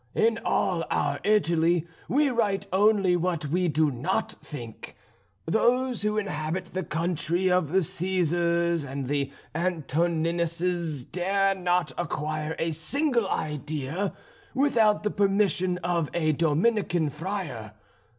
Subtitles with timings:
[0.15, 4.95] In all our Italy we write only what we do not think;
[5.45, 12.71] those who inhabit the country of the Cæsars and the Antoninuses dare not acquire a
[12.71, 14.15] single idea
[14.55, 17.73] without the permission of a Dominican friar.